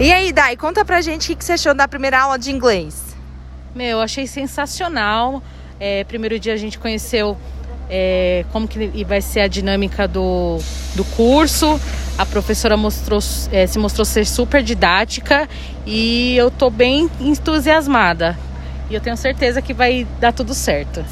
E 0.00 0.12
aí, 0.12 0.32
Dai, 0.32 0.56
conta 0.56 0.84
pra 0.84 1.00
gente 1.00 1.32
o 1.32 1.36
que 1.36 1.44
você 1.44 1.54
achou 1.54 1.74
da 1.74 1.88
primeira 1.88 2.20
aula 2.20 2.38
de 2.38 2.52
inglês. 2.52 3.16
Meu, 3.74 4.00
achei 4.00 4.28
sensacional. 4.28 5.42
É, 5.80 6.04
primeiro 6.04 6.38
dia 6.38 6.54
a 6.54 6.56
gente 6.56 6.78
conheceu 6.78 7.36
é, 7.90 8.44
como 8.52 8.68
que 8.68 9.04
vai 9.04 9.20
ser 9.20 9.40
a 9.40 9.48
dinâmica 9.48 10.06
do, 10.06 10.58
do 10.94 11.04
curso. 11.16 11.80
A 12.16 12.24
professora 12.24 12.76
mostrou, 12.76 13.18
é, 13.50 13.66
se 13.66 13.76
mostrou 13.76 14.04
ser 14.04 14.24
super 14.24 14.62
didática 14.62 15.48
e 15.84 16.36
eu 16.36 16.48
tô 16.48 16.70
bem 16.70 17.10
entusiasmada. 17.20 18.38
E 18.88 18.94
eu 18.94 19.00
tenho 19.00 19.16
certeza 19.16 19.60
que 19.60 19.74
vai 19.74 20.06
dar 20.20 20.32
tudo 20.32 20.54
certo. 20.54 21.04